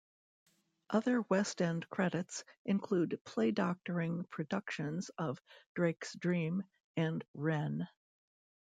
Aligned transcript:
Other 0.89 1.21
West 1.29 1.61
End 1.61 1.87
credits 1.91 2.43
include 2.65 3.21
playdoctoring 3.23 4.27
productions 4.31 5.09
of 5.09 5.39
"Drake's 5.75 6.15
Dream" 6.15 6.63
and 6.97 7.23
"Wren". 7.35 7.87